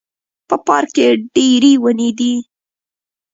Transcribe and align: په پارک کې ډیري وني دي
په 0.47 0.55
پارک 0.65 0.89
کې 0.95 1.07
ډیري 1.33 1.73
وني 1.83 2.09
دي 2.19 2.33